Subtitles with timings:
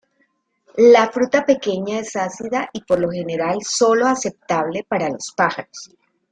[0.77, 5.91] La fruta pequeña, es ácida y por lo general sólo aceptable para los pájaros.